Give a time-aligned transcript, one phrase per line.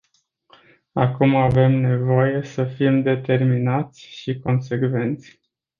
[0.93, 5.39] Acum avem nevoie să fim determinați și consecvenți.